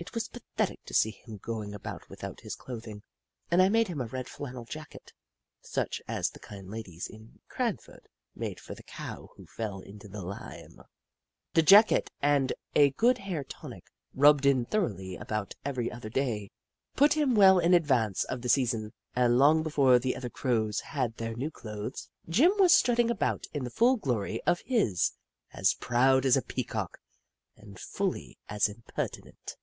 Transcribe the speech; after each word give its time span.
It 0.00 0.14
was 0.14 0.28
pathetic 0.28 0.84
to 0.84 0.94
see 0.94 1.10
him 1.10 1.38
going 1.38 1.74
about 1.74 2.08
without 2.08 2.40
his 2.42 2.54
clothing, 2.54 3.02
and 3.50 3.60
I 3.60 3.68
made 3.68 3.88
him 3.88 4.00
a 4.00 4.06
red 4.06 4.28
flannel 4.28 4.64
jacket, 4.64 5.12
such 5.60 6.00
as 6.06 6.30
the 6.30 6.38
kind 6.38 6.70
ladies 6.70 7.08
in 7.08 7.40
Cranford 7.48 8.08
made 8.32 8.60
for 8.60 8.76
the 8.76 8.84
Cow 8.84 9.30
who 9.34 9.44
fell 9.44 9.80
into 9.80 10.06
the 10.06 10.22
lime. 10.22 10.80
The 11.54 11.62
jacket 11.62 12.12
132 12.20 12.54
The 12.54 12.90
Book 12.90 12.94
of 12.94 12.94
Clever 12.94 12.94
Beasts 12.94 12.94
and 12.94 12.94
a 12.94 12.94
good 12.94 13.18
hair 13.26 13.44
tonic, 13.44 13.84
rubbed 14.14 14.46
in 14.46 14.64
thoroughly 14.66 15.16
about 15.16 15.54
every 15.64 15.90
other 15.90 16.08
day, 16.08 16.50
put 16.94 17.14
him 17.14 17.34
well 17.34 17.58
in 17.58 17.74
advance 17.74 18.22
of 18.24 18.42
the 18.42 18.48
season, 18.48 18.92
and 19.16 19.36
long 19.36 19.64
before 19.64 19.98
the 19.98 20.14
other 20.16 20.30
Crows 20.30 20.78
had 20.78 21.16
their 21.16 21.34
new 21.34 21.50
clothes, 21.50 22.08
Jim 22.28 22.52
was 22.60 22.72
strutting 22.72 23.10
about 23.10 23.48
in 23.52 23.64
the 23.64 23.70
full 23.70 23.96
glory 23.96 24.40
of 24.44 24.60
his, 24.60 25.10
as 25.52 25.74
proud 25.74 26.24
as 26.24 26.36
a 26.36 26.42
Peacock 26.42 26.98
and 27.56 27.80
fully 27.80 28.38
as 28.48 28.68
impertinent. 28.68 29.56